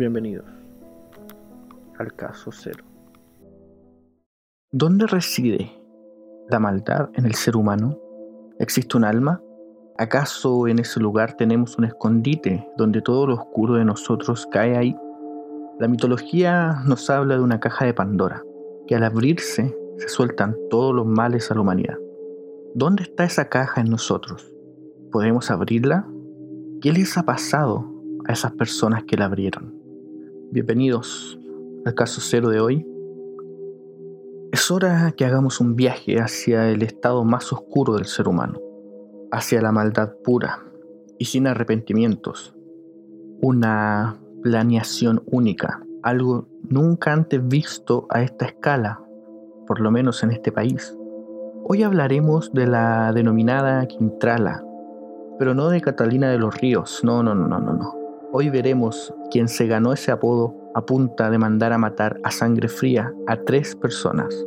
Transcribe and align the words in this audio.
Bienvenidos 0.00 0.46
al 1.98 2.14
caso 2.14 2.50
cero. 2.50 2.82
¿Dónde 4.72 5.06
reside 5.06 5.70
la 6.48 6.58
maldad 6.58 7.10
en 7.16 7.26
el 7.26 7.34
ser 7.34 7.54
humano? 7.54 7.98
¿Existe 8.58 8.96
un 8.96 9.04
alma? 9.04 9.42
¿Acaso 9.98 10.68
en 10.68 10.78
ese 10.78 11.00
lugar 11.00 11.34
tenemos 11.34 11.76
un 11.76 11.84
escondite 11.84 12.66
donde 12.78 13.02
todo 13.02 13.26
lo 13.26 13.34
oscuro 13.34 13.74
de 13.74 13.84
nosotros 13.84 14.48
cae 14.50 14.74
ahí? 14.74 14.96
La 15.78 15.86
mitología 15.86 16.80
nos 16.86 17.10
habla 17.10 17.36
de 17.36 17.42
una 17.42 17.60
caja 17.60 17.84
de 17.84 17.92
Pandora, 17.92 18.42
que 18.86 18.96
al 18.96 19.04
abrirse 19.04 19.76
se 19.98 20.08
sueltan 20.08 20.56
todos 20.70 20.94
los 20.94 21.04
males 21.04 21.50
a 21.50 21.54
la 21.56 21.60
humanidad. 21.60 21.98
¿Dónde 22.74 23.02
está 23.02 23.24
esa 23.24 23.50
caja 23.50 23.82
en 23.82 23.90
nosotros? 23.90 24.50
¿Podemos 25.12 25.50
abrirla? 25.50 26.08
¿Qué 26.80 26.90
les 26.90 27.18
ha 27.18 27.24
pasado 27.24 27.84
a 28.26 28.32
esas 28.32 28.52
personas 28.52 29.04
que 29.04 29.18
la 29.18 29.26
abrieron? 29.26 29.79
Bienvenidos 30.52 31.38
al 31.84 31.94
caso 31.94 32.20
cero 32.20 32.48
de 32.48 32.58
hoy. 32.58 32.84
Es 34.50 34.68
hora 34.72 35.12
que 35.16 35.24
hagamos 35.24 35.60
un 35.60 35.76
viaje 35.76 36.18
hacia 36.18 36.68
el 36.70 36.82
estado 36.82 37.22
más 37.22 37.52
oscuro 37.52 37.94
del 37.94 38.06
ser 38.06 38.26
humano, 38.26 38.58
hacia 39.30 39.62
la 39.62 39.70
maldad 39.70 40.12
pura 40.24 40.64
y 41.18 41.26
sin 41.26 41.46
arrepentimientos. 41.46 42.52
Una 43.40 44.16
planeación 44.42 45.22
única, 45.26 45.84
algo 46.02 46.48
nunca 46.68 47.12
antes 47.12 47.46
visto 47.46 48.08
a 48.10 48.24
esta 48.24 48.46
escala, 48.46 49.00
por 49.68 49.78
lo 49.78 49.92
menos 49.92 50.24
en 50.24 50.32
este 50.32 50.50
país. 50.50 50.98
Hoy 51.62 51.84
hablaremos 51.84 52.52
de 52.52 52.66
la 52.66 53.12
denominada 53.12 53.86
Quintrala, 53.86 54.64
pero 55.38 55.54
no 55.54 55.68
de 55.68 55.80
Catalina 55.80 56.28
de 56.28 56.38
los 56.38 56.60
Ríos, 56.60 57.02
no, 57.04 57.22
no, 57.22 57.36
no, 57.36 57.46
no, 57.46 57.60
no. 57.60 57.99
Hoy 58.32 58.48
veremos 58.48 59.12
quién 59.32 59.48
se 59.48 59.66
ganó 59.66 59.92
ese 59.92 60.12
apodo 60.12 60.54
a 60.72 60.86
punta 60.86 61.30
de 61.30 61.38
mandar 61.38 61.72
a 61.72 61.78
matar 61.78 62.20
a 62.22 62.30
sangre 62.30 62.68
fría 62.68 63.12
a 63.26 63.42
tres 63.42 63.74
personas. 63.74 64.46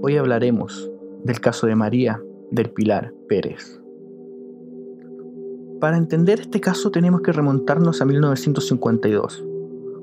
Hoy 0.00 0.16
hablaremos 0.16 0.88
del 1.24 1.40
caso 1.40 1.66
de 1.66 1.74
María 1.74 2.22
del 2.52 2.70
Pilar 2.70 3.12
Pérez. 3.28 3.80
Para 5.80 5.96
entender 5.96 6.38
este 6.38 6.60
caso 6.60 6.92
tenemos 6.92 7.22
que 7.22 7.32
remontarnos 7.32 8.00
a 8.00 8.04
1952, 8.04 9.44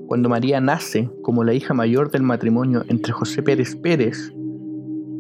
cuando 0.08 0.28
María 0.28 0.59
nace 0.59 1.09
como 1.22 1.45
la 1.45 1.53
hija 1.53 1.73
mayor 1.73 2.11
del 2.11 2.23
matrimonio 2.23 2.83
entre 2.89 3.14
José 3.14 3.42
Pérez 3.42 3.78
Pérez 3.78 4.33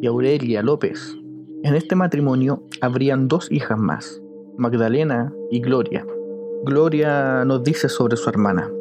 y 0.01 0.07
Aurelia 0.07 0.61
López, 0.61 1.15
en 1.63 1.73
este 1.73 1.95
matrimonio 1.95 2.63
habrían 2.81 3.29
dos 3.29 3.49
hijas 3.49 3.79
más, 3.79 4.21
Magdalena 4.57 5.33
y 5.49 5.61
Gloria. 5.61 6.05
Gloria 6.65 7.45
nos 7.45 7.63
dice 7.63 7.89
sobre 7.89 8.17
su 8.17 8.29
hermana. 8.29 8.71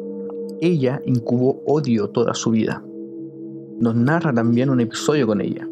Ella 0.61 1.01
incubó 1.05 1.61
odio 1.65 2.09
toda 2.09 2.33
su 2.33 2.51
vida. 2.51 2.83
Nos 3.79 3.95
narra 3.95 4.33
también 4.33 4.69
un 4.69 4.81
episodio 4.81 5.27
con 5.27 5.41
ella. 5.41 5.67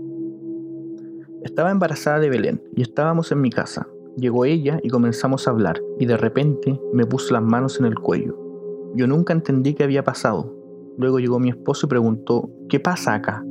Estaba 1.44 1.72
embarazada 1.72 2.20
de 2.20 2.30
Belén 2.30 2.62
y 2.76 2.82
estábamos 2.82 3.32
en 3.32 3.42
mi 3.42 3.50
casa. 3.50 3.88
Llegó 4.18 4.46
ella 4.46 4.80
y 4.84 4.90
comenzamos 4.90 5.48
a 5.48 5.52
hablar 5.52 5.82
y 6.00 6.06
de 6.06 6.18
repente 6.18 6.80
me 6.94 7.06
puso 7.06 7.34
las 7.34 7.44
manos 7.44 7.80
en 7.80 7.86
el 7.86 7.96
cuello. 7.96 8.38
Yo 8.96 9.08
nunca 9.08 9.34
entendí 9.34 9.74
qué 9.74 9.84
había 9.84 10.04
pasado. 10.04 10.54
Luego 10.98 11.20
llegó 11.20 11.40
mi 11.40 11.50
esposo 11.50 11.88
y 11.88 11.90
preguntó, 11.90 12.50
¿qué 12.70 12.80
pasa 12.80 13.14
acá? 13.14 13.44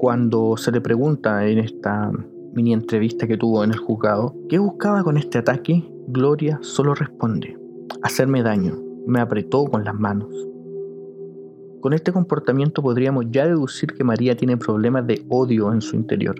cuando 0.00 0.56
se 0.56 0.72
le 0.72 0.80
pregunta 0.80 1.46
en 1.46 1.58
esta 1.58 2.10
mini 2.54 2.72
entrevista 2.72 3.26
que 3.26 3.36
tuvo 3.36 3.62
en 3.62 3.72
el 3.72 3.76
juzgado, 3.76 4.34
¿qué 4.48 4.58
buscaba 4.58 5.04
con 5.04 5.18
este 5.18 5.36
ataque? 5.36 5.84
Gloria 6.12 6.58
solo 6.60 6.92
responde, 6.96 7.56
hacerme 8.02 8.42
daño, 8.42 8.76
me 9.06 9.20
apretó 9.20 9.64
con 9.66 9.84
las 9.84 9.94
manos. 9.94 10.34
Con 11.80 11.92
este 11.92 12.10
comportamiento 12.10 12.82
podríamos 12.82 13.26
ya 13.30 13.46
deducir 13.46 13.94
que 13.94 14.02
María 14.02 14.36
tiene 14.36 14.56
problemas 14.56 15.06
de 15.06 15.24
odio 15.28 15.72
en 15.72 15.80
su 15.80 15.94
interior, 15.94 16.34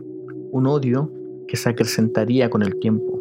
un 0.50 0.66
odio 0.66 1.12
que 1.46 1.56
se 1.56 1.68
acrecentaría 1.68 2.50
con 2.50 2.62
el 2.62 2.80
tiempo. 2.80 3.16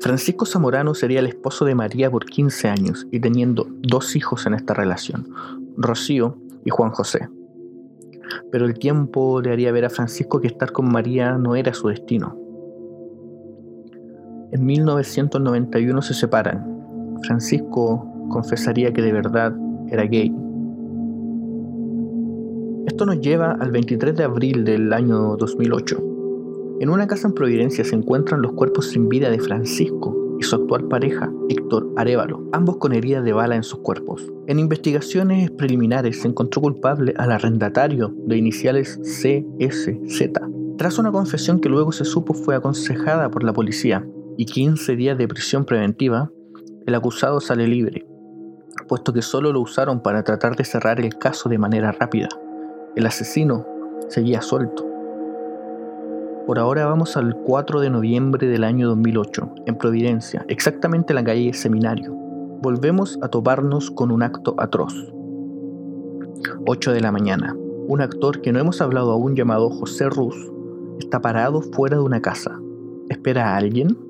Francisco 0.00 0.44
Zamorano 0.44 0.94
sería 0.94 1.20
el 1.20 1.26
esposo 1.26 1.64
de 1.64 1.76
María 1.76 2.10
por 2.10 2.24
15 2.24 2.66
años 2.66 3.06
y 3.12 3.20
teniendo 3.20 3.68
dos 3.82 4.16
hijos 4.16 4.44
en 4.46 4.54
esta 4.54 4.74
relación, 4.74 5.28
Rocío 5.76 6.36
y 6.64 6.70
Juan 6.70 6.90
José 6.90 7.28
pero 8.50 8.66
el 8.66 8.78
tiempo 8.78 9.40
le 9.40 9.52
haría 9.52 9.72
ver 9.72 9.84
a 9.84 9.90
Francisco 9.90 10.40
que 10.40 10.48
estar 10.48 10.72
con 10.72 10.90
María 10.90 11.38
no 11.38 11.56
era 11.56 11.72
su 11.74 11.88
destino. 11.88 12.45
En 14.52 14.64
1991 14.64 16.02
se 16.02 16.14
separan. 16.14 16.64
Francisco 17.22 18.06
confesaría 18.28 18.92
que 18.92 19.02
de 19.02 19.12
verdad 19.12 19.52
era 19.88 20.04
gay. 20.04 20.32
Esto 22.86 23.06
nos 23.06 23.20
lleva 23.20 23.52
al 23.52 23.72
23 23.72 24.14
de 24.14 24.22
abril 24.22 24.64
del 24.64 24.92
año 24.92 25.36
2008. 25.36 25.96
En 26.80 26.90
una 26.90 27.08
casa 27.08 27.26
en 27.26 27.34
Providencia 27.34 27.84
se 27.84 27.96
encuentran 27.96 28.40
los 28.40 28.52
cuerpos 28.52 28.86
sin 28.90 29.08
vida 29.08 29.30
de 29.30 29.40
Francisco, 29.40 30.16
y 30.38 30.44
su 30.44 30.54
actual 30.54 30.86
pareja, 30.88 31.32
Héctor 31.48 31.90
Arevalo, 31.96 32.48
ambos 32.52 32.76
con 32.76 32.92
heridas 32.92 33.24
de 33.24 33.32
bala 33.32 33.56
en 33.56 33.62
sus 33.62 33.80
cuerpos. 33.80 34.30
En 34.46 34.58
investigaciones 34.58 35.50
preliminares 35.50 36.20
se 36.20 36.28
encontró 36.28 36.62
culpable 36.62 37.14
al 37.16 37.32
arrendatario 37.32 38.14
de 38.26 38.36
iniciales 38.36 39.00
CSZ, 39.02 40.30
tras 40.76 40.98
una 40.98 41.10
confesión 41.10 41.58
que 41.58 41.70
luego 41.70 41.90
se 41.90 42.04
supo 42.04 42.34
fue 42.34 42.54
aconsejada 42.54 43.30
por 43.30 43.42
la 43.42 43.54
policía 43.54 44.06
y 44.36 44.46
15 44.46 44.96
días 44.96 45.18
de 45.18 45.28
prisión 45.28 45.64
preventiva, 45.64 46.30
el 46.86 46.94
acusado 46.94 47.40
sale 47.40 47.66
libre, 47.66 48.06
puesto 48.88 49.12
que 49.12 49.22
solo 49.22 49.52
lo 49.52 49.60
usaron 49.60 50.00
para 50.00 50.22
tratar 50.22 50.56
de 50.56 50.64
cerrar 50.64 51.00
el 51.00 51.16
caso 51.16 51.48
de 51.48 51.58
manera 51.58 51.92
rápida. 51.92 52.28
El 52.94 53.06
asesino 53.06 53.66
seguía 54.08 54.42
suelto. 54.42 54.86
Por 56.46 56.58
ahora 56.58 56.86
vamos 56.86 57.16
al 57.16 57.34
4 57.34 57.80
de 57.80 57.90
noviembre 57.90 58.46
del 58.46 58.62
año 58.62 58.88
2008, 58.88 59.54
en 59.66 59.76
Providencia, 59.76 60.44
exactamente 60.48 61.12
en 61.12 61.16
la 61.16 61.24
calle 61.24 61.52
Seminario. 61.52 62.12
Volvemos 62.12 63.18
a 63.20 63.28
toparnos 63.28 63.90
con 63.90 64.12
un 64.12 64.22
acto 64.22 64.54
atroz. 64.58 64.94
8 66.66 66.92
de 66.92 67.00
la 67.00 67.10
mañana. 67.10 67.56
Un 67.88 68.00
actor 68.00 68.42
que 68.42 68.52
no 68.52 68.60
hemos 68.60 68.80
hablado 68.80 69.10
aún 69.10 69.34
llamado 69.34 69.70
José 69.70 70.08
Ruz 70.08 70.36
está 70.98 71.20
parado 71.20 71.62
fuera 71.62 71.96
de 71.96 72.02
una 72.02 72.22
casa. 72.22 72.60
¿Espera 73.08 73.50
a 73.50 73.56
alguien? 73.56 74.05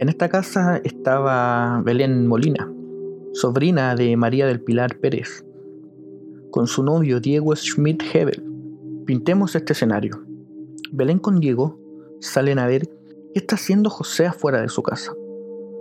En 0.00 0.08
esta 0.08 0.28
casa 0.28 0.80
estaba 0.84 1.82
Belén 1.84 2.28
Molina, 2.28 2.72
sobrina 3.32 3.96
de 3.96 4.16
María 4.16 4.46
del 4.46 4.60
Pilar 4.60 4.96
Pérez, 5.00 5.44
con 6.52 6.68
su 6.68 6.84
novio 6.84 7.18
Diego 7.18 7.52
Schmidt-Hebel. 7.56 8.44
Pintemos 9.06 9.56
este 9.56 9.72
escenario. 9.72 10.24
Belén 10.92 11.18
con 11.18 11.40
Diego 11.40 11.80
salen 12.20 12.60
a 12.60 12.68
ver 12.68 12.86
qué 12.86 13.40
está 13.40 13.56
haciendo 13.56 13.90
José 13.90 14.26
afuera 14.26 14.62
de 14.62 14.68
su 14.68 14.84
casa. 14.84 15.12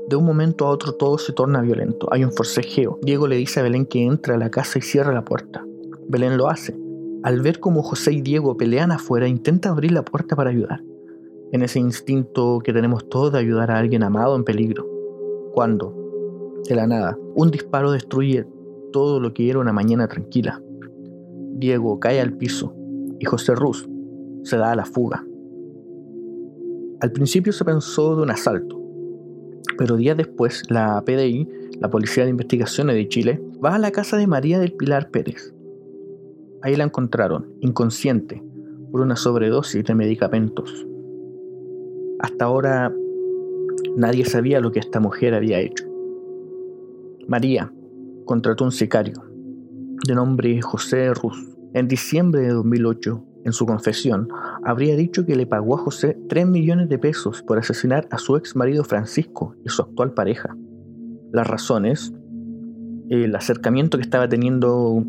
De 0.10 0.16
un 0.16 0.25
momento 0.25 0.66
a 0.66 0.72
otro 0.72 0.94
todo 0.94 1.19
se 1.19 1.34
torna 1.34 1.62
violento, 1.62 2.08
hay 2.12 2.24
un 2.24 2.31
forcejeo. 2.31 2.98
Diego 3.04 3.28
le 3.28 3.36
dice 3.36 3.60
a 3.60 3.64
Belén 3.64 3.86
que 3.86 4.04
entre 4.04 4.34
a 4.34 4.38
la 4.38 4.50
casa 4.50 4.80
y 4.80 4.81
cierre 4.81 5.14
la 5.14 5.25
puerta. 5.25 5.64
Belén 6.10 6.38
lo 6.38 6.50
hace. 6.50 6.75
Al 7.22 7.42
ver 7.42 7.60
cómo 7.60 7.84
José 7.84 8.14
y 8.14 8.22
Diego 8.22 8.58
pelean 8.58 8.92
afuera, 8.92 9.28
intenta 9.28 9.69
abrir 9.69 9.92
la 9.92 10.04
puerta 10.04 10.36
para 10.36 10.50
ayudar. 10.50 10.81
En 11.52 11.62
ese 11.62 11.80
instinto 11.80 12.60
que 12.64 12.74
tenemos 12.74 13.08
todos 13.10 13.32
de 13.32 13.40
ayudar 13.40 13.72
a 13.72 13.78
alguien 13.78 14.04
amado 14.04 14.36
en 14.36 14.44
peligro. 14.44 14.86
Cuando, 15.54 15.96
de 16.68 16.76
la 16.76 16.88
nada, 16.88 17.18
un 17.36 17.52
disparo 17.52 17.92
destruye 17.92 18.46
todo 18.92 19.20
lo 19.20 19.34
que 19.34 19.50
era 19.50 19.60
una 19.60 19.74
mañana 19.74 20.08
tranquila. 20.08 20.62
Diego 21.54 22.00
cae 22.00 22.20
al 22.22 22.34
piso 22.34 22.76
y 23.20 23.26
José 23.26 23.56
Ruz, 23.56 23.90
se 24.44 24.58
da 24.58 24.72
a 24.72 24.76
la 24.76 24.86
fuga. 24.86 25.26
Al 27.00 27.12
principio 27.12 27.54
se 27.54 27.64
pensó 27.64 28.16
de 28.16 28.24
un 28.24 28.32
asalto, 28.32 28.82
pero 29.78 29.96
días 29.96 30.18
después 30.18 30.64
la 30.70 31.02
PDI, 31.06 31.48
la 31.80 31.90
Policía 31.90 32.24
de 32.24 32.32
Investigaciones 32.32 32.96
de 32.96 33.08
Chile, 33.08 33.44
va 33.64 33.76
a 33.76 33.80
la 33.80 33.92
casa 33.92 34.18
de 34.18 34.28
María 34.28 34.60
del 34.60 34.74
Pilar 34.74 35.10
Pérez. 35.12 35.54
Ahí 36.62 36.76
la 36.76 36.84
encontraron, 36.84 37.54
inconsciente, 37.62 38.44
por 38.92 39.02
una 39.02 39.16
sobredosis 39.16 39.84
de 39.84 39.96
medicamentos. 39.96 40.88
Hasta 42.19 42.46
ahora 42.46 42.94
nadie 43.96 44.25
sabía 44.25 44.60
lo 44.60 44.72
que 44.72 44.80
esta 44.80 45.00
mujer 45.00 45.34
había 45.34 45.60
hecho. 45.60 45.86
María 47.28 47.72
contrató 48.25 48.64
un 48.64 48.72
sicario, 48.72 49.24
de 50.08 50.16
nombre 50.16 50.62
José 50.62 51.14
Ruz. 51.14 51.56
En 51.74 51.88
diciembre 51.88 52.42
de 52.42 52.50
2008 52.50 53.24
en 53.46 53.54
su 53.54 53.66
confesión, 53.66 54.28
habría 54.64 54.96
dicho 54.96 55.25
que 55.25 55.36
le 55.36 55.46
pagó 55.46 55.75
a 55.75 55.80
José 55.80 56.18
3 56.28 56.48
millones 56.48 56.90
de 56.90 57.00
pesos 57.00 57.42
por 57.44 57.58
asesinar 57.58 58.08
a 58.12 58.18
su 58.18 58.36
ex 58.36 58.56
marido 58.56 58.84
Francisco 58.84 59.56
y 59.64 59.69
su 59.69 59.81
actual 59.84 60.14
pareja. 60.14 60.56
Las 61.31 61.48
razones, 61.48 62.14
el 63.10 63.36
acercamiento 63.36 63.98
que 63.98 64.04
estaba 64.04 64.28
teniendo 64.28 65.04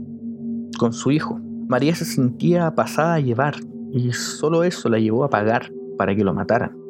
con 0.78 0.92
su 0.92 1.10
hijo. 1.10 1.40
María 1.68 1.94
se 1.94 2.04
sentía 2.04 2.74
pasada 2.74 3.14
a 3.14 3.20
llevar 3.20 3.56
y 3.92 4.12
solo 4.12 4.62
eso 4.62 4.88
la 4.88 4.98
llevó 4.98 5.24
a 5.24 5.30
pagar 5.30 5.72
para 5.96 6.14
que 6.14 6.24
lo 6.24 6.32
mataran. 6.32 6.87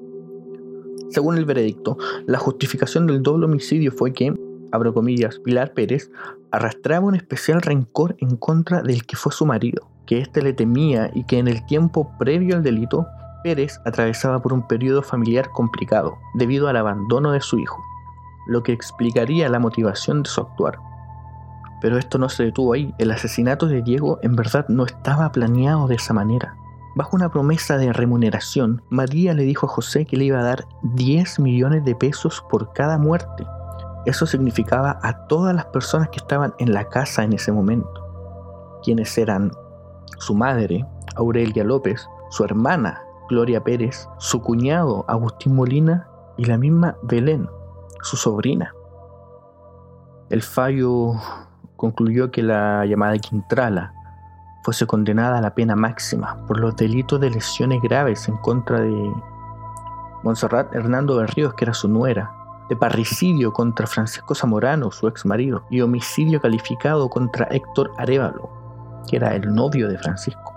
Según 1.10 1.38
el 1.38 1.44
veredicto, 1.44 1.96
la 2.26 2.38
justificación 2.38 3.06
del 3.06 3.22
doble 3.22 3.46
homicidio 3.46 3.92
fue 3.92 4.12
que, 4.12 4.34
abro 4.72 4.92
comillas, 4.92 5.38
Pilar 5.38 5.72
Pérez 5.72 6.10
arrastraba 6.50 7.06
un 7.06 7.14
especial 7.14 7.62
rencor 7.62 8.16
en 8.18 8.36
contra 8.36 8.82
del 8.82 9.06
que 9.06 9.16
fue 9.16 9.32
su 9.32 9.46
marido, 9.46 9.88
que 10.06 10.18
éste 10.18 10.42
le 10.42 10.52
temía 10.52 11.10
y 11.14 11.24
que 11.24 11.38
en 11.38 11.48
el 11.48 11.64
tiempo 11.66 12.12
previo 12.18 12.56
al 12.56 12.62
delito, 12.62 13.06
Pérez 13.42 13.80
atravesaba 13.84 14.42
por 14.42 14.52
un 14.52 14.66
periodo 14.66 15.02
familiar 15.02 15.50
complicado 15.52 16.18
debido 16.34 16.68
al 16.68 16.76
abandono 16.76 17.32
de 17.32 17.40
su 17.40 17.58
hijo, 17.58 17.82
lo 18.46 18.62
que 18.62 18.72
explicaría 18.72 19.48
la 19.48 19.58
motivación 19.58 20.22
de 20.22 20.28
su 20.28 20.40
actuar. 20.40 20.78
Pero 21.80 21.96
esto 21.96 22.18
no 22.18 22.28
se 22.28 22.44
detuvo 22.44 22.72
ahí, 22.72 22.92
el 22.98 23.10
asesinato 23.12 23.66
de 23.66 23.82
Diego 23.82 24.18
en 24.22 24.34
verdad 24.34 24.66
no 24.68 24.84
estaba 24.84 25.30
planeado 25.30 25.86
de 25.86 25.94
esa 25.94 26.12
manera. 26.12 26.56
Bajo 26.98 27.14
una 27.14 27.30
promesa 27.30 27.78
de 27.78 27.92
remuneración, 27.92 28.82
María 28.90 29.32
le 29.32 29.44
dijo 29.44 29.66
a 29.66 29.68
José 29.68 30.04
que 30.04 30.16
le 30.16 30.24
iba 30.24 30.40
a 30.40 30.42
dar 30.42 30.64
10 30.82 31.38
millones 31.38 31.84
de 31.84 31.94
pesos 31.94 32.44
por 32.50 32.72
cada 32.72 32.98
muerte. 32.98 33.46
Eso 34.04 34.26
significaba 34.26 34.98
a 35.00 35.28
todas 35.28 35.54
las 35.54 35.66
personas 35.66 36.08
que 36.08 36.16
estaban 36.16 36.54
en 36.58 36.74
la 36.74 36.88
casa 36.88 37.22
en 37.22 37.34
ese 37.34 37.52
momento, 37.52 38.80
quienes 38.82 39.16
eran 39.16 39.52
su 40.18 40.34
madre, 40.34 40.84
Aurelia 41.14 41.62
López, 41.62 42.04
su 42.30 42.42
hermana, 42.42 43.00
Gloria 43.28 43.62
Pérez, 43.62 44.08
su 44.18 44.42
cuñado, 44.42 45.04
Agustín 45.06 45.54
Molina, 45.54 46.08
y 46.36 46.46
la 46.46 46.58
misma 46.58 46.96
Belén, 47.04 47.48
su 48.02 48.16
sobrina. 48.16 48.74
El 50.30 50.42
fallo 50.42 51.12
concluyó 51.76 52.32
que 52.32 52.42
la 52.42 52.84
llamada 52.86 53.16
Quintrala 53.18 53.94
fuese 54.62 54.86
condenada 54.86 55.38
a 55.38 55.40
la 55.40 55.54
pena 55.54 55.76
máxima 55.76 56.36
por 56.46 56.60
los 56.60 56.76
delitos 56.76 57.20
de 57.20 57.30
lesiones 57.30 57.80
graves 57.82 58.28
en 58.28 58.36
contra 58.38 58.80
de 58.80 59.12
Montserrat 60.22 60.74
Hernando 60.74 61.16
Berríos, 61.16 61.54
que 61.54 61.64
era 61.64 61.74
su 61.74 61.88
nuera, 61.88 62.32
de 62.68 62.76
parricidio 62.76 63.52
contra 63.52 63.86
Francisco 63.86 64.34
Zamorano, 64.34 64.90
su 64.90 65.08
ex 65.08 65.24
marido, 65.24 65.64
y 65.70 65.80
homicidio 65.80 66.40
calificado 66.40 67.08
contra 67.08 67.46
Héctor 67.46 67.92
Arevalo, 67.96 68.50
que 69.08 69.16
era 69.16 69.34
el 69.34 69.54
novio 69.54 69.88
de 69.88 69.98
Francisco. 69.98 70.54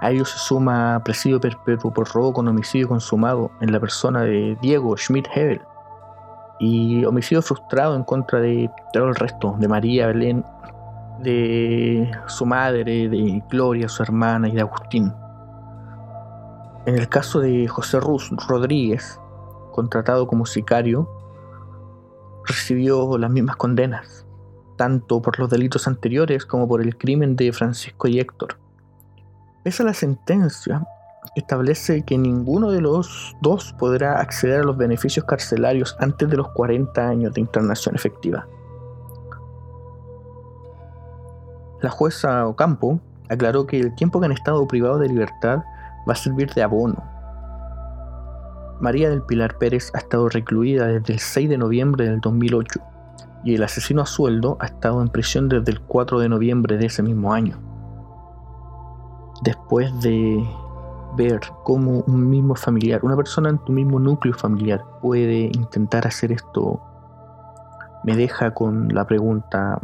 A 0.00 0.10
ello 0.12 0.24
se 0.24 0.38
suma 0.38 1.02
presidio 1.04 1.40
perpetuo 1.40 1.92
por 1.92 2.08
robo 2.12 2.32
con 2.32 2.46
homicidio 2.46 2.88
consumado 2.88 3.50
en 3.60 3.72
la 3.72 3.80
persona 3.80 4.22
de 4.22 4.56
Diego 4.60 4.96
Schmidt-Hebel 4.96 5.60
y 6.60 7.04
homicidio 7.04 7.42
frustrado 7.42 7.96
en 7.96 8.04
contra 8.04 8.40
de 8.40 8.70
todo 8.92 9.08
el 9.08 9.16
resto, 9.16 9.56
de 9.58 9.66
María 9.66 10.06
Belén 10.06 10.44
de 11.22 12.10
su 12.26 12.46
madre, 12.46 13.08
de 13.08 13.42
Gloria, 13.50 13.88
su 13.88 14.02
hermana 14.02 14.48
y 14.48 14.52
de 14.52 14.60
Agustín. 14.60 15.12
En 16.86 16.96
el 16.96 17.08
caso 17.08 17.40
de 17.40 17.68
José 17.68 18.00
Ruz 18.00 18.30
Rodríguez, 18.48 19.20
contratado 19.72 20.26
como 20.26 20.46
sicario, 20.46 21.08
recibió 22.44 23.18
las 23.18 23.30
mismas 23.30 23.56
condenas, 23.56 24.26
tanto 24.76 25.20
por 25.20 25.38
los 25.38 25.50
delitos 25.50 25.86
anteriores 25.86 26.46
como 26.46 26.66
por 26.66 26.80
el 26.80 26.96
crimen 26.96 27.36
de 27.36 27.52
Francisco 27.52 28.08
y 28.08 28.18
Héctor. 28.20 28.58
Esa 29.64 29.84
la 29.84 29.92
sentencia 29.92 30.86
establece 31.36 32.02
que 32.04 32.16
ninguno 32.16 32.70
de 32.70 32.80
los 32.80 33.36
dos 33.42 33.74
podrá 33.78 34.20
acceder 34.20 34.60
a 34.60 34.64
los 34.64 34.76
beneficios 34.76 35.26
carcelarios 35.26 35.96
antes 36.00 36.28
de 36.28 36.36
los 36.36 36.48
40 36.52 37.06
años 37.06 37.34
de 37.34 37.40
internación 37.40 37.94
efectiva. 37.94 38.46
La 41.80 41.90
jueza 41.90 42.46
Ocampo 42.46 43.00
aclaró 43.28 43.66
que 43.66 43.78
el 43.78 43.94
tiempo 43.94 44.18
que 44.20 44.26
han 44.26 44.32
estado 44.32 44.66
privados 44.66 45.00
de 45.00 45.08
libertad 45.08 45.62
va 46.08 46.12
a 46.12 46.16
servir 46.16 46.52
de 46.54 46.62
abono. 46.62 47.02
María 48.80 49.10
del 49.10 49.22
Pilar 49.22 49.58
Pérez 49.58 49.90
ha 49.94 49.98
estado 49.98 50.28
recluida 50.28 50.86
desde 50.86 51.14
el 51.14 51.18
6 51.18 51.48
de 51.48 51.58
noviembre 51.58 52.04
del 52.06 52.20
2008 52.20 52.80
y 53.44 53.54
el 53.54 53.62
asesino 53.62 54.02
a 54.02 54.06
sueldo 54.06 54.56
ha 54.60 54.66
estado 54.66 55.02
en 55.02 55.08
prisión 55.08 55.48
desde 55.48 55.72
el 55.72 55.80
4 55.80 56.20
de 56.20 56.28
noviembre 56.28 56.78
de 56.78 56.86
ese 56.86 57.02
mismo 57.02 57.32
año. 57.32 57.58
Después 59.42 59.92
de 60.00 60.44
ver 61.16 61.40
cómo 61.64 62.04
un 62.06 62.28
mismo 62.28 62.54
familiar, 62.54 63.04
una 63.04 63.16
persona 63.16 63.50
en 63.50 63.58
tu 63.58 63.72
mismo 63.72 63.98
núcleo 63.98 64.34
familiar 64.34 64.84
puede 65.00 65.50
intentar 65.54 66.06
hacer 66.06 66.32
esto, 66.32 66.80
me 68.04 68.16
deja 68.16 68.52
con 68.52 68.88
la 68.94 69.06
pregunta, 69.06 69.80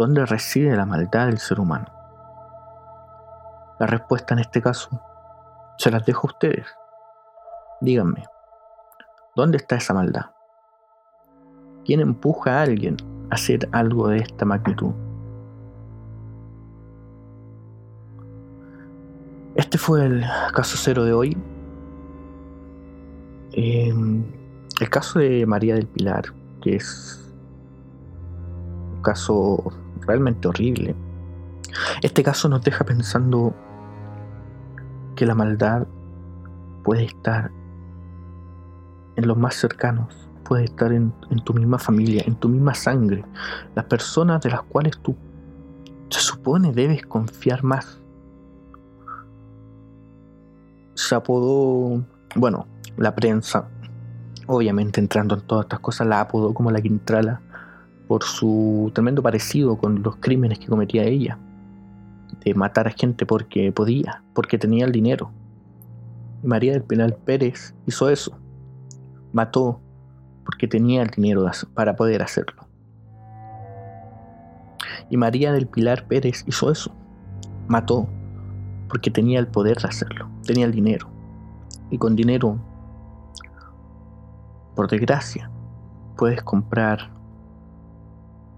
¿Dónde 0.00 0.24
reside 0.24 0.74
la 0.76 0.86
maldad 0.86 1.26
del 1.26 1.36
ser 1.36 1.60
humano? 1.60 1.84
La 3.78 3.86
respuesta 3.86 4.32
en 4.32 4.40
este 4.40 4.62
caso 4.62 4.88
se 5.76 5.90
las 5.90 6.06
dejo 6.06 6.26
a 6.26 6.30
ustedes. 6.30 6.66
Díganme, 7.82 8.24
¿dónde 9.36 9.58
está 9.58 9.76
esa 9.76 9.92
maldad? 9.92 10.30
¿Quién 11.84 12.00
empuja 12.00 12.58
a 12.60 12.62
alguien 12.62 12.96
a 13.30 13.34
hacer 13.34 13.68
algo 13.72 14.08
de 14.08 14.20
esta 14.20 14.46
magnitud? 14.46 14.94
Este 19.54 19.76
fue 19.76 20.06
el 20.06 20.24
caso 20.54 20.78
cero 20.78 21.04
de 21.04 21.12
hoy. 21.12 21.36
Em, 23.52 24.24
el 24.80 24.88
caso 24.88 25.18
de 25.18 25.44
María 25.44 25.74
del 25.74 25.88
Pilar, 25.88 26.24
que 26.62 26.76
es 26.76 27.34
un 28.94 29.02
caso 29.02 29.62
realmente 30.10 30.48
horrible. 30.48 30.96
Este 32.02 32.24
caso 32.24 32.48
nos 32.48 32.62
deja 32.62 32.84
pensando 32.84 33.54
que 35.14 35.24
la 35.24 35.36
maldad 35.36 35.86
puede 36.82 37.04
estar 37.04 37.52
en 39.14 39.28
los 39.28 39.36
más 39.36 39.54
cercanos, 39.54 40.28
puede 40.44 40.64
estar 40.64 40.92
en, 40.92 41.12
tu 41.44 41.54
misma 41.54 41.78
familia, 41.78 42.24
en 42.26 42.34
tu 42.34 42.48
misma 42.48 42.74
sangre, 42.74 43.24
las 43.76 43.84
personas 43.84 44.42
de 44.42 44.50
las 44.50 44.62
cuales 44.62 44.98
tú 44.98 45.14
se 46.08 46.20
supone 46.20 46.72
debes 46.72 47.06
confiar 47.06 47.62
más. 47.62 48.00
Se 50.94 51.14
apodó, 51.14 52.04
bueno, 52.34 52.66
la 52.96 53.14
prensa, 53.14 53.68
obviamente 54.48 55.00
entrando 55.00 55.36
en 55.36 55.42
todas 55.42 55.66
estas 55.66 55.78
cosas, 55.78 56.08
la 56.08 56.20
apodó 56.20 56.52
como 56.52 56.72
la 56.72 56.80
Quintrala 56.80 57.40
por 58.10 58.24
su 58.24 58.90
tremendo 58.92 59.22
parecido 59.22 59.78
con 59.78 60.02
los 60.02 60.16
crímenes 60.16 60.58
que 60.58 60.66
cometía 60.66 61.04
ella, 61.04 61.38
de 62.44 62.54
matar 62.54 62.88
a 62.88 62.90
gente 62.90 63.24
porque 63.24 63.70
podía, 63.70 64.24
porque 64.34 64.58
tenía 64.58 64.84
el 64.84 64.90
dinero. 64.90 65.30
María 66.42 66.72
del 66.72 66.82
Penal 66.82 67.14
Pérez 67.14 67.72
hizo 67.86 68.10
eso, 68.10 68.36
mató 69.32 69.80
porque 70.44 70.66
tenía 70.66 71.02
el 71.02 71.10
dinero 71.10 71.48
para 71.72 71.94
poder 71.94 72.20
hacerlo. 72.20 72.66
Y 75.08 75.16
María 75.16 75.52
del 75.52 75.68
Pilar 75.68 76.08
Pérez 76.08 76.42
hizo 76.48 76.72
eso, 76.72 76.92
mató 77.68 78.08
porque 78.88 79.12
tenía 79.12 79.38
el 79.38 79.46
poder 79.46 79.78
de 79.78 79.86
hacerlo, 79.86 80.28
tenía 80.44 80.66
el 80.66 80.72
dinero. 80.72 81.08
Y 81.92 81.98
con 81.98 82.16
dinero, 82.16 82.58
por 84.74 84.90
desgracia, 84.90 85.48
puedes 86.16 86.42
comprar 86.42 87.19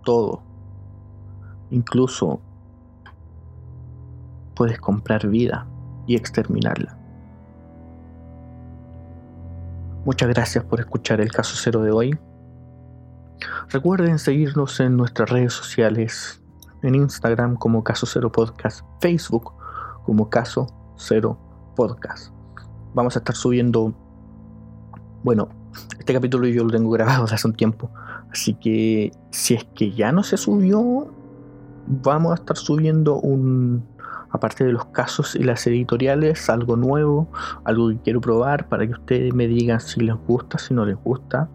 todo. 0.03 0.43
Incluso 1.71 2.41
puedes 4.55 4.79
comprar 4.81 5.27
vida 5.27 5.67
y 6.07 6.17
exterminarla. 6.17 6.99
Muchas 10.05 10.29
gracias 10.29 10.65
por 10.65 10.81
escuchar 10.81 11.21
el 11.21 11.31
caso 11.31 11.55
cero 11.57 11.83
de 11.83 11.93
hoy. 11.93 12.19
Recuerden 13.69 14.19
seguirnos 14.19 14.81
en 14.81 14.97
nuestras 14.97 15.31
redes 15.31 15.53
sociales, 15.53 16.43
en 16.83 16.95
Instagram 16.97 17.57
como 17.57 17.85
Caso 17.85 18.07
Cero 18.07 18.31
Podcast, 18.31 18.85
Facebook 19.01 19.53
como 20.05 20.29
Caso 20.29 20.67
Cero 20.97 21.39
Podcast. 21.77 22.33
Vamos 22.95 23.17
a 23.17 23.21
estar 23.21 23.35
subiendo, 23.35 23.95
bueno, 25.23 25.49
este 25.99 26.12
capítulo 26.12 26.47
yo 26.49 26.64
lo 26.64 26.71
tengo 26.71 26.91
grabado 26.91 27.25
hace 27.31 27.47
un 27.47 27.55
tiempo, 27.55 27.91
Así 28.31 28.55
que 28.55 29.12
si 29.31 29.55
es 29.55 29.64
que 29.75 29.93
ya 29.93 30.11
no 30.11 30.23
se 30.23 30.38
subió, 30.38 31.12
vamos 31.87 32.33
a 32.33 32.35
estar 32.37 32.57
subiendo 32.57 33.17
un, 33.17 33.85
aparte 34.31 34.64
de 34.64 34.73
los 34.73 34.87
casos 34.87 35.37
y 35.37 35.45
las 35.45 35.67
editoriales, 35.67 36.49
algo 36.49 36.76
nuevo, 36.76 37.29
algo 37.64 37.91
que 37.91 37.99
quiero 37.99 38.21
probar 38.23 38.69
para 38.69 38.87
que 38.87 38.95
ustedes 38.95 39.35
me 39.35 39.47
digan 39.47 39.81
si 39.81 40.00
les 40.00 40.17
gusta, 40.26 40.59
si 40.59 40.73
no 40.73 40.87
les 40.87 40.97
gusta. 40.97 41.49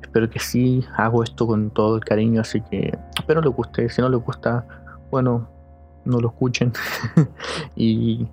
Espero 0.00 0.28
que 0.30 0.38
sí, 0.38 0.84
hago 0.96 1.22
esto 1.22 1.46
con 1.46 1.70
todo 1.70 1.96
el 1.96 2.04
cariño, 2.04 2.40
así 2.40 2.62
que 2.62 2.98
espero 3.18 3.42
les 3.42 3.52
guste. 3.52 3.88
Si 3.90 4.00
no 4.00 4.08
les 4.08 4.20
gusta, 4.20 4.66
bueno, 5.10 5.48
no 6.04 6.18
lo 6.18 6.28
escuchen 6.28 6.72
y 7.76 8.26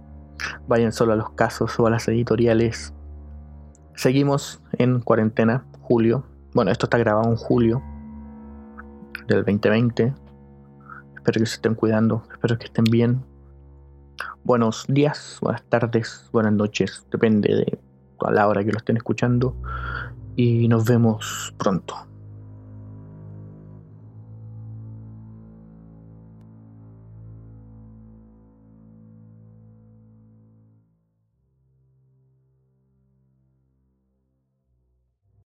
vayan 0.68 0.94
solo 0.94 1.14
a 1.14 1.16
los 1.18 1.32
casos 1.32 1.78
o 1.80 1.88
a 1.88 1.90
las 1.90 2.08
editoriales. 2.08 2.94
Seguimos 4.00 4.62
en 4.78 5.02
cuarentena, 5.02 5.66
julio, 5.82 6.24
bueno, 6.54 6.72
esto 6.72 6.86
está 6.86 6.98
grabado 6.98 7.32
en 7.32 7.36
julio 7.36 7.84
del 9.28 9.40
2020. 9.40 10.14
Espero 11.18 11.40
que 11.42 11.46
se 11.46 11.56
estén 11.56 11.76
cuidando, 11.76 12.24
espero 12.32 12.58
que 12.58 12.68
estén 12.68 12.86
bien. 12.86 13.26
Buenos 14.46 14.86
días, 14.88 15.38
buenas 15.42 15.64
tardes, 15.64 16.30
buenas 16.32 16.54
noches, 16.54 17.06
depende 17.12 17.54
de 17.54 17.80
a 18.26 18.32
la 18.32 18.48
hora 18.48 18.64
que 18.64 18.72
lo 18.72 18.78
estén 18.78 18.96
escuchando. 18.96 19.54
Y 20.38 20.70
nos 20.70 20.86
vemos 20.86 21.54
pronto. 21.58 22.09